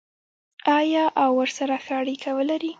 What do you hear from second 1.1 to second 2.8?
او ورسره ښه اړیکه ولري؟